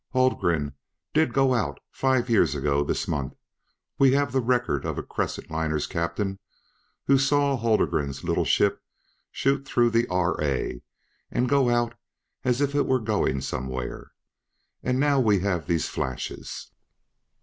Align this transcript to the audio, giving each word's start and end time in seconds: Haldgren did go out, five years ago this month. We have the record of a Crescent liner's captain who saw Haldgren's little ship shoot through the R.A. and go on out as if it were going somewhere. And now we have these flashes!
Haldgren 0.13 0.73
did 1.13 1.31
go 1.31 1.53
out, 1.53 1.79
five 1.91 2.27
years 2.27 2.55
ago 2.55 2.83
this 2.83 3.07
month. 3.07 3.35
We 3.99 4.13
have 4.13 4.31
the 4.31 4.41
record 4.41 4.83
of 4.83 4.97
a 4.97 5.03
Crescent 5.03 5.51
liner's 5.51 5.85
captain 5.85 6.39
who 7.05 7.19
saw 7.19 7.55
Haldgren's 7.55 8.23
little 8.23 8.43
ship 8.43 8.81
shoot 9.29 9.63
through 9.63 9.91
the 9.91 10.07
R.A. 10.07 10.81
and 11.29 11.47
go 11.47 11.69
on 11.69 11.75
out 11.75 11.93
as 12.43 12.61
if 12.61 12.73
it 12.73 12.87
were 12.87 12.97
going 12.99 13.41
somewhere. 13.41 14.13
And 14.81 14.99
now 14.99 15.19
we 15.19 15.41
have 15.41 15.67
these 15.67 15.87
flashes! 15.87 16.71